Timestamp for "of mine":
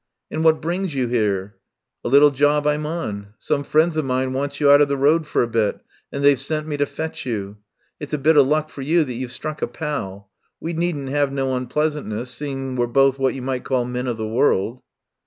3.97-4.33